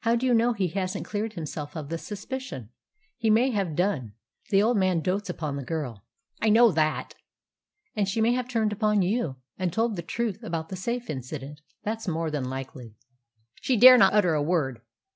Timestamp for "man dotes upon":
4.76-5.54